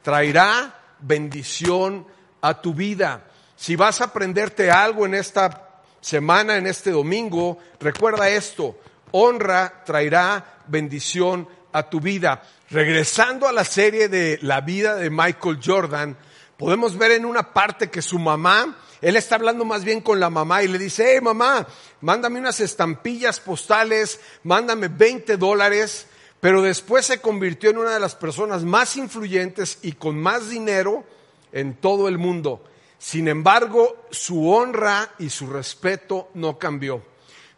traerá 0.02 0.76
bendición 1.00 2.06
a 2.42 2.62
tu 2.62 2.74
vida. 2.74 3.24
Si 3.56 3.76
vas 3.76 4.02
a 4.02 4.06
aprenderte 4.06 4.70
algo 4.70 5.06
en 5.06 5.16
esta 5.16 5.67
semana, 6.08 6.56
en 6.56 6.68
este 6.68 6.92
domingo, 6.92 7.58
recuerda 7.82 8.30
esto, 8.30 8.80
honra 9.12 9.84
traerá 9.86 10.62
bendición 10.68 11.50
a 11.74 11.90
tu 11.90 12.00
vida. 12.00 12.44
Regresando 12.70 13.46
a 13.46 13.52
la 13.52 13.66
serie 13.66 14.08
de 14.08 14.40
la 14.42 14.62
vida 14.62 14.96
de 14.96 15.10
Michael 15.10 15.60
Jordan, 15.62 16.18
podemos 16.56 16.98
ver 16.98 17.12
en 17.12 17.26
una 17.26 17.52
parte 17.52 17.90
que 17.90 18.02
su 18.02 18.20
mamá, 18.20 18.78
él 19.02 19.18
está 19.18 19.36
hablando 19.36 19.66
más 19.66 19.84
bien 19.84 20.00
con 20.00 20.22
la 20.22 20.30
mamá 20.30 20.64
y 20.64 20.70
le 20.70 20.78
dice, 20.78 21.12
hey 21.12 21.20
mamá, 21.22 21.68
mándame 22.00 22.40
unas 22.40 22.62
estampillas 22.62 23.42
postales, 23.42 24.22
mándame 24.44 24.88
20 24.88 25.36
dólares, 25.36 26.08
pero 26.40 26.62
después 26.62 27.06
se 27.06 27.20
convirtió 27.20 27.70
en 27.70 27.80
una 27.80 27.92
de 27.92 28.00
las 28.00 28.16
personas 28.16 28.64
más 28.64 28.96
influyentes 28.96 29.80
y 29.82 29.92
con 29.92 30.18
más 30.18 30.50
dinero 30.50 31.04
en 31.52 31.74
todo 31.76 32.08
el 32.08 32.18
mundo. 32.18 32.64
Sin 33.00 33.28
embargo, 33.28 34.08
su 34.12 34.50
honra 34.50 35.14
y 35.20 35.30
su 35.30 35.48
respeto 35.48 36.30
no 36.34 36.58
cambió. 36.58 37.02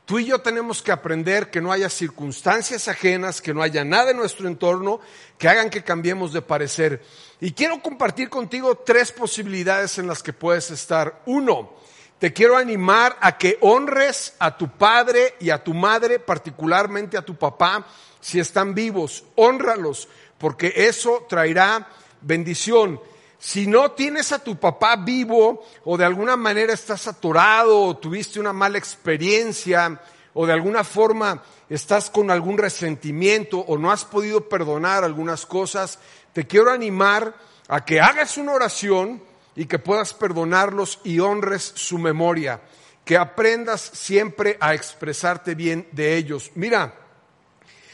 Tú 0.10 0.18
y 0.18 0.26
yo 0.26 0.40
tenemos 0.40 0.82
que 0.82 0.92
aprender 0.92 1.52
que 1.52 1.62
no 1.62 1.72
haya 1.72 1.88
circunstancias 1.88 2.88
ajenas, 2.88 3.42
que 3.42 3.54
no 3.54 3.62
haya 3.62 3.86
nada 3.86 4.10
en 4.10 4.18
nuestro 4.18 4.48
entorno 4.48 5.00
que 5.38 5.48
hagan 5.48 5.70
que 5.70 5.84
cambiemos 5.84 6.34
de 6.34 6.42
parecer. 6.42 7.04
Y 7.40 7.52
quiero 7.52 7.80
compartir 7.82 8.28
contigo 8.28 8.76
tres 8.76 9.12
posibilidades 9.12 10.00
en 10.00 10.08
las 10.08 10.24
que 10.24 10.34
puedes 10.34 10.72
estar. 10.72 11.22
Uno, 11.28 11.74
te 12.18 12.34
quiero 12.34 12.58
animar 12.58 13.18
a 13.22 13.38
que 13.38 13.60
honres 13.62 14.34
a 14.40 14.58
tu 14.58 14.68
padre 14.68 15.36
y 15.40 15.52
a 15.52 15.64
tu 15.64 15.76
madre, 15.76 16.18
particularmente 16.18 17.16
a 17.16 17.22
tu 17.24 17.36
papá, 17.36 17.86
si 18.20 18.40
están 18.40 18.74
vivos. 18.74 19.24
Honralos, 19.36 20.10
porque 20.40 20.74
eso 20.76 21.28
traerá 21.30 21.88
bendición. 22.22 23.00
Si 23.40 23.68
no 23.68 23.92
tienes 23.92 24.34
a 24.34 24.44
tu 24.44 24.58
papá 24.58 24.98
vivo 24.98 25.66
o 25.86 25.98
de 25.98 26.04
alguna 26.04 26.36
manera 26.36 26.74
estás 26.74 27.08
atorado 27.08 27.82
o 27.84 27.98
tuviste 27.98 28.38
una 28.38 28.52
mala 28.52 28.78
experiencia 28.78 29.98
o 30.34 30.46
de 30.46 30.52
alguna 30.52 30.84
forma 30.84 31.42
estás 31.70 32.10
con 32.10 32.32
algún 32.32 32.58
resentimiento 32.58 33.60
o 33.60 33.78
no 33.78 33.92
has 33.92 34.04
podido 34.04 34.50
perdonar 34.50 35.06
algunas 35.06 35.46
cosas, 35.46 36.00
te 36.34 36.46
quiero 36.48 36.70
animar 36.70 37.34
a 37.70 37.86
que 37.86 38.02
hagas 38.02 38.38
una 38.38 38.54
oración 38.54 39.24
y 39.56 39.66
que 39.66 39.80
puedas 39.80 40.14
perdonarlos 40.14 41.00
y 41.06 41.20
honres 41.20 41.72
su 41.76 41.98
memoria, 41.98 42.62
que 43.06 43.18
aprendas 43.18 43.82
siempre 43.82 44.58
a 44.60 44.74
expresarte 44.74 45.56
bien 45.56 45.88
de 45.94 46.18
ellos. 46.18 46.52
Mira, 46.56 46.94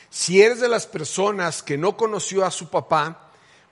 si 0.10 0.42
eres 0.42 0.60
de 0.60 0.70
las 0.70 0.88
personas 0.88 1.62
que 1.62 1.78
no 1.78 1.96
conoció 1.96 2.46
a 2.46 2.52
su 2.52 2.70
papá, 2.70 3.25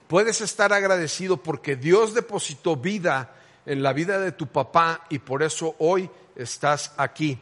Puedes 0.06 0.40
estar 0.42 0.72
agradecido 0.72 1.38
porque 1.38 1.76
Dios 1.76 2.12
depositó 2.14 2.76
vida 2.76 3.34
en 3.64 3.82
la 3.82 3.92
vida 3.92 4.18
de 4.18 4.32
tu 4.32 4.46
papá 4.46 5.06
y 5.08 5.18
por 5.18 5.42
eso 5.42 5.74
hoy 5.78 6.10
estás 6.36 6.92
aquí. 6.96 7.38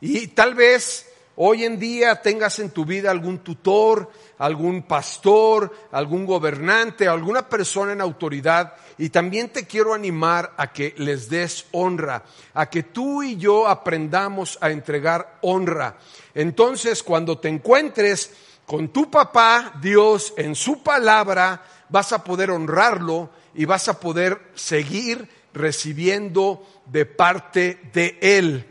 Y 0.00 0.28
tal 0.28 0.54
vez 0.54 1.12
hoy 1.36 1.64
en 1.64 1.78
día 1.78 2.22
tengas 2.22 2.58
en 2.58 2.70
tu 2.70 2.86
vida 2.86 3.10
algún 3.10 3.38
tutor, 3.40 4.10
algún 4.38 4.84
pastor, 4.84 5.70
algún 5.92 6.24
gobernante, 6.24 7.06
alguna 7.06 7.48
persona 7.48 7.92
en 7.92 8.00
autoridad. 8.00 8.74
Y 8.96 9.10
también 9.10 9.50
te 9.50 9.66
quiero 9.66 9.92
animar 9.92 10.54
a 10.56 10.72
que 10.72 10.94
les 10.96 11.28
des 11.28 11.66
honra, 11.72 12.24
a 12.54 12.70
que 12.70 12.82
tú 12.82 13.22
y 13.22 13.36
yo 13.36 13.68
aprendamos 13.68 14.56
a 14.62 14.70
entregar 14.70 15.38
honra. 15.42 15.98
Entonces, 16.34 17.02
cuando 17.02 17.38
te 17.38 17.48
encuentres 17.48 18.32
con 18.64 18.88
tu 18.88 19.10
papá, 19.10 19.74
Dios, 19.80 20.34
en 20.36 20.54
su 20.54 20.82
palabra, 20.82 21.62
vas 21.88 22.12
a 22.12 22.24
poder 22.24 22.50
honrarlo 22.50 23.30
y 23.54 23.64
vas 23.64 23.88
a 23.88 24.00
poder 24.00 24.40
seguir 24.54 25.28
recibiendo 25.54 26.66
de 26.86 27.06
parte 27.06 27.80
de 27.92 28.18
Él. 28.20 28.66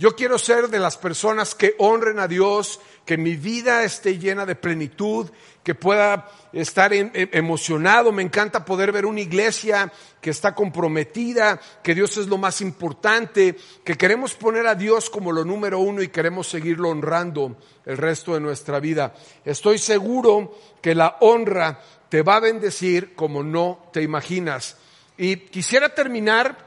Yo 0.00 0.16
quiero 0.16 0.38
ser 0.38 0.68
de 0.68 0.78
las 0.78 0.96
personas 0.96 1.54
que 1.54 1.74
honren 1.78 2.20
a 2.20 2.26
Dios, 2.26 2.80
que 3.04 3.18
mi 3.18 3.36
vida 3.36 3.84
esté 3.84 4.18
llena 4.18 4.46
de 4.46 4.54
plenitud, 4.54 5.28
que 5.62 5.74
pueda 5.74 6.26
estar 6.54 6.92
emocionado. 6.94 8.10
Me 8.10 8.22
encanta 8.22 8.64
poder 8.64 8.92
ver 8.92 9.04
una 9.04 9.20
iglesia 9.20 9.92
que 10.22 10.30
está 10.30 10.54
comprometida, 10.54 11.60
que 11.82 11.94
Dios 11.94 12.16
es 12.16 12.28
lo 12.28 12.38
más 12.38 12.62
importante, 12.62 13.58
que 13.84 13.96
queremos 13.96 14.32
poner 14.32 14.66
a 14.66 14.74
Dios 14.74 15.10
como 15.10 15.32
lo 15.32 15.44
número 15.44 15.80
uno 15.80 16.00
y 16.00 16.08
queremos 16.08 16.48
seguirlo 16.48 16.88
honrando 16.88 17.58
el 17.84 17.98
resto 17.98 18.32
de 18.32 18.40
nuestra 18.40 18.80
vida. 18.80 19.12
Estoy 19.44 19.76
seguro 19.76 20.56
que 20.80 20.94
la 20.94 21.18
honra 21.20 21.78
te 22.10 22.22
va 22.22 22.36
a 22.36 22.40
bendecir 22.40 23.14
como 23.14 23.42
no 23.42 23.88
te 23.92 24.02
imaginas. 24.02 24.76
Y 25.16 25.36
quisiera 25.36 25.94
terminar 25.94 26.66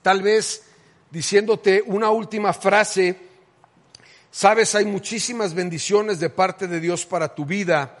tal 0.00 0.22
vez 0.22 0.64
diciéndote 1.10 1.82
una 1.86 2.10
última 2.10 2.52
frase. 2.54 3.16
Sabes, 4.30 4.74
hay 4.74 4.86
muchísimas 4.86 5.54
bendiciones 5.54 6.18
de 6.18 6.30
parte 6.30 6.66
de 6.66 6.80
Dios 6.80 7.04
para 7.04 7.34
tu 7.34 7.44
vida. 7.44 7.98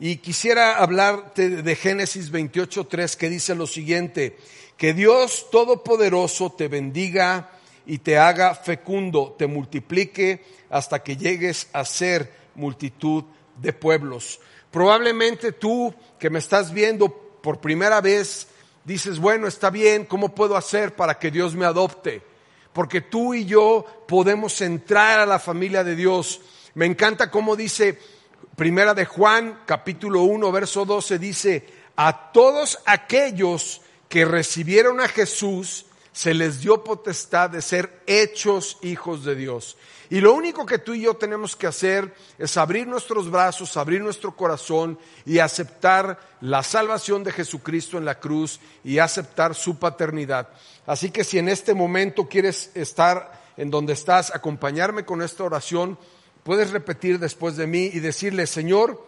Y 0.00 0.16
quisiera 0.16 0.78
hablarte 0.78 1.62
de 1.62 1.76
Génesis 1.76 2.32
28.3 2.32 3.16
que 3.16 3.28
dice 3.28 3.54
lo 3.54 3.66
siguiente, 3.66 4.38
que 4.78 4.94
Dios 4.94 5.50
Todopoderoso 5.52 6.50
te 6.52 6.68
bendiga 6.68 7.50
y 7.86 7.98
te 7.98 8.16
haga 8.16 8.54
fecundo, 8.54 9.36
te 9.38 9.46
multiplique 9.46 10.42
hasta 10.70 11.02
que 11.02 11.18
llegues 11.18 11.68
a 11.74 11.84
ser 11.84 12.32
multitud 12.54 13.24
de 13.60 13.72
pueblos. 13.74 14.40
Probablemente 14.74 15.52
tú 15.52 15.94
que 16.18 16.30
me 16.30 16.40
estás 16.40 16.72
viendo 16.72 17.08
por 17.08 17.60
primera 17.60 18.00
vez 18.00 18.48
dices, 18.82 19.20
bueno, 19.20 19.46
está 19.46 19.70
bien, 19.70 20.04
¿cómo 20.04 20.34
puedo 20.34 20.56
hacer 20.56 20.96
para 20.96 21.16
que 21.16 21.30
Dios 21.30 21.54
me 21.54 21.64
adopte? 21.64 22.22
Porque 22.72 23.00
tú 23.00 23.34
y 23.34 23.44
yo 23.44 23.86
podemos 24.08 24.60
entrar 24.62 25.20
a 25.20 25.26
la 25.26 25.38
familia 25.38 25.84
de 25.84 25.94
Dios. 25.94 26.40
Me 26.74 26.86
encanta 26.86 27.30
cómo 27.30 27.54
dice 27.54 28.00
Primera 28.56 28.94
de 28.94 29.04
Juan, 29.04 29.60
capítulo 29.64 30.22
1, 30.22 30.50
verso 30.50 30.84
12, 30.84 31.20
dice, 31.20 31.68
a 31.94 32.32
todos 32.32 32.80
aquellos 32.84 33.80
que 34.08 34.24
recibieron 34.24 35.00
a 35.00 35.06
Jesús, 35.06 35.86
se 36.14 36.32
les 36.32 36.62
dio 36.62 36.82
potestad 36.82 37.50
de 37.50 37.60
ser 37.60 38.02
hechos 38.06 38.78
hijos 38.80 39.22
de 39.22 39.34
Dios. 39.34 39.76
Y 40.08 40.22
lo 40.22 40.32
único 40.32 40.64
que 40.64 40.78
tú 40.78 40.94
y 40.94 41.02
yo 41.02 41.14
tenemos 41.14 41.54
que 41.56 41.66
hacer 41.66 42.14
es 42.38 42.56
abrir 42.56 42.86
nuestros 42.86 43.30
brazos, 43.30 43.76
abrir 43.76 44.00
nuestro 44.00 44.34
corazón 44.34 44.98
y 45.26 45.40
aceptar 45.40 46.18
la 46.40 46.62
salvación 46.62 47.22
de 47.22 47.32
Jesucristo 47.32 47.98
en 47.98 48.06
la 48.06 48.18
cruz 48.18 48.58
y 48.82 48.98
aceptar 48.98 49.54
su 49.54 49.78
paternidad. 49.78 50.48
Así 50.86 51.10
que 51.10 51.22
si 51.22 51.38
en 51.38 51.50
este 51.50 51.74
momento 51.74 52.26
quieres 52.26 52.70
estar 52.74 53.44
en 53.58 53.70
donde 53.70 53.92
estás, 53.92 54.34
acompañarme 54.34 55.04
con 55.04 55.20
esta 55.20 55.44
oración, 55.44 55.98
Puedes 56.44 56.72
repetir 56.72 57.18
después 57.18 57.56
de 57.56 57.66
mí 57.66 57.90
y 57.90 58.00
decirle, 58.00 58.46
Señor, 58.46 59.02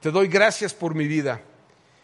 te 0.00 0.10
doy 0.10 0.28
gracias 0.28 0.74
por 0.74 0.94
mi 0.94 1.08
vida. 1.08 1.40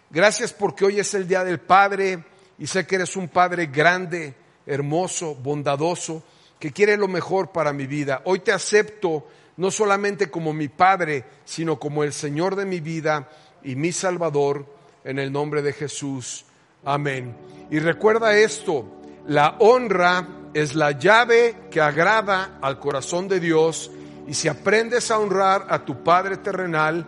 Gracias 0.09 0.55
porque 0.55 0.87
hoy 0.87 0.99
es 0.99 1.13
el 1.13 1.29
Día 1.29 1.45
del 1.45 1.61
Padre 1.61 2.25
y 2.59 2.67
sé 2.67 2.87
que 2.87 2.95
eres 2.95 3.15
un 3.15 3.29
Padre 3.29 3.67
grande, 3.67 4.35
hermoso, 4.71 5.35
bondadoso, 5.35 6.23
que 6.59 6.73
quiere 6.73 6.97
lo 6.97 7.09
mejor 7.09 7.51
para 7.53 7.73
mi 7.73 7.87
vida. 7.87 8.23
Hoy 8.25 8.41
te 8.41 8.53
acepto 8.53 9.27
no 9.57 9.71
solamente 9.71 10.31
como 10.31 10.53
mi 10.53 10.69
Padre, 10.69 11.25
sino 11.45 11.79
como 11.79 12.05
el 12.05 12.13
Señor 12.13 12.57
de 12.57 12.65
mi 12.65 12.81
vida 12.81 13.29
y 13.63 13.75
mi 13.75 13.93
Salvador, 13.93 14.65
en 15.05 15.19
el 15.19 15.33
nombre 15.33 15.63
de 15.63 15.73
Jesús. 15.73 16.45
Amén. 16.85 17.35
Y 17.71 17.79
recuerda 17.79 18.37
esto, 18.37 19.01
la 19.27 19.57
honra 19.59 20.27
es 20.55 20.75
la 20.75 20.93
llave 20.93 21.57
que 21.71 21.81
agrada 21.81 22.59
al 22.63 22.79
corazón 22.79 23.29
de 23.29 23.41
Dios 23.41 23.91
y 24.27 24.35
si 24.35 24.49
aprendes 24.49 25.11
a 25.11 25.19
honrar 25.19 25.67
a 25.69 25.85
tu 25.85 26.03
Padre 26.03 26.37
terrenal, 26.37 27.05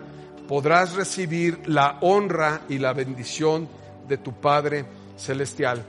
podrás 0.48 0.94
recibir 0.94 1.68
la 1.68 1.98
honra 2.01 2.62
y 2.68 2.79
la 2.79 2.92
bendición 2.92 3.68
de 4.09 4.18
tu 4.18 4.40
Padre 4.40 4.85
celestial. 5.16 5.85